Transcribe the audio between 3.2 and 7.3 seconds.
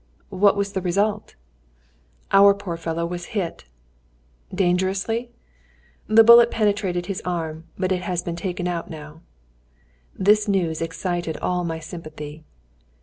hit!" "Dangerously?" "The bullet penetrated his